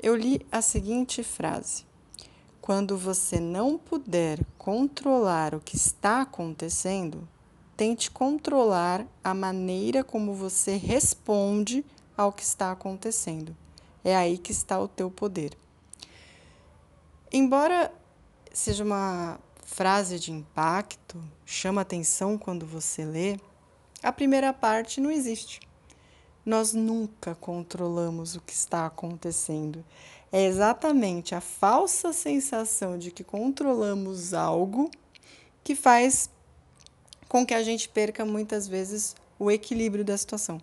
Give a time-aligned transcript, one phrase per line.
[0.00, 1.84] eu li a seguinte frase:
[2.60, 7.28] Quando você não puder controlar o que está acontecendo,
[7.76, 11.84] tente controlar a maneira como você responde
[12.16, 13.56] ao que está acontecendo.
[14.04, 15.56] É aí que está o teu poder.
[17.32, 17.92] Embora
[18.52, 23.38] seja uma frase de impacto, chama atenção quando você lê,
[24.02, 25.60] a primeira parte não existe.
[26.48, 29.84] Nós nunca controlamos o que está acontecendo.
[30.32, 34.90] É exatamente a falsa sensação de que controlamos algo
[35.62, 36.30] que faz
[37.28, 40.58] com que a gente perca muitas vezes o equilíbrio da situação.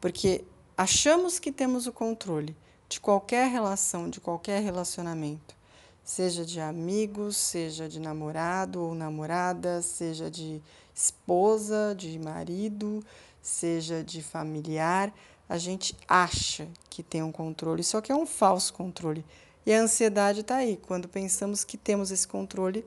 [0.00, 0.44] Porque
[0.76, 2.56] achamos que temos o controle
[2.88, 5.56] de qualquer relação, de qualquer relacionamento
[6.04, 10.60] seja de amigos, seja de namorado ou namorada, seja de
[10.94, 13.02] esposa, de marido,
[13.44, 15.12] seja de familiar,
[15.46, 19.22] a gente acha que tem um controle, só que é um falso controle.
[19.66, 22.84] E a ansiedade está aí, quando pensamos que temos esse controle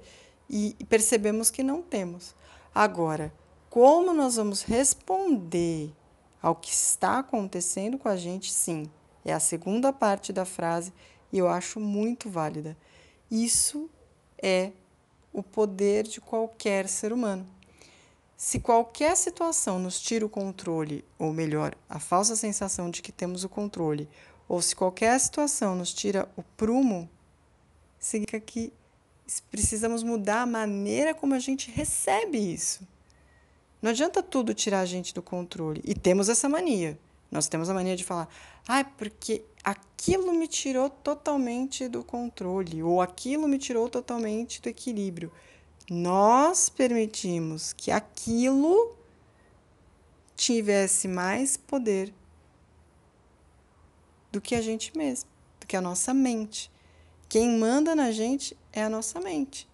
[0.50, 2.34] e percebemos que não temos.
[2.74, 3.32] Agora,
[3.70, 5.94] como nós vamos responder
[6.42, 8.90] ao que está acontecendo com a gente, sim,
[9.24, 10.92] é a segunda parte da frase
[11.32, 12.76] e eu acho muito válida.
[13.30, 13.90] Isso
[14.42, 14.72] é
[15.32, 17.46] o poder de qualquer ser humano.
[18.38, 23.44] Se qualquer situação nos tira o controle, ou melhor, a falsa sensação de que temos
[23.44, 24.08] o controle,
[24.48, 27.10] ou se qualquer situação nos tira o prumo,
[27.98, 28.72] significa que
[29.50, 32.88] precisamos mudar a maneira como a gente recebe isso.
[33.82, 35.82] Não adianta tudo tirar a gente do controle.
[35.84, 36.98] E temos essa mania.
[37.32, 38.30] Nós temos a mania de falar,
[38.68, 45.32] ah, porque aquilo me tirou totalmente do controle, ou aquilo me tirou totalmente do equilíbrio.
[45.90, 48.94] Nós permitimos que aquilo
[50.36, 52.14] tivesse mais poder
[54.30, 55.30] do que a gente mesmo,
[55.62, 56.70] do que a nossa mente.
[57.30, 59.68] Quem manda na gente é a nossa mente.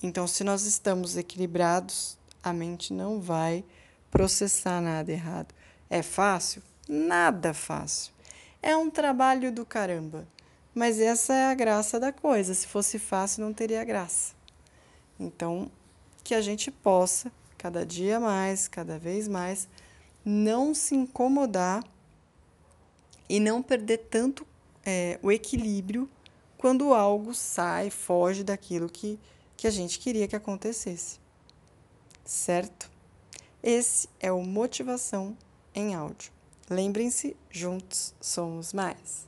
[0.00, 3.64] Então, se nós estamos equilibrados, a mente não vai
[4.12, 5.52] processar nada errado.
[5.90, 6.62] É fácil?
[6.88, 8.12] Nada fácil.
[8.62, 10.26] É um trabalho do caramba.
[10.72, 12.54] Mas essa é a graça da coisa.
[12.54, 14.35] Se fosse fácil, não teria graça.
[15.18, 15.70] Então,
[16.22, 19.68] que a gente possa, cada dia mais, cada vez mais,
[20.24, 21.84] não se incomodar
[23.28, 24.46] e não perder tanto
[24.84, 26.08] é, o equilíbrio
[26.58, 29.18] quando algo sai, foge daquilo que,
[29.56, 31.18] que a gente queria que acontecesse.
[32.24, 32.90] Certo?
[33.62, 35.36] Esse é o Motivação
[35.74, 36.32] em áudio.
[36.68, 39.26] Lembrem-se, juntos somos mais.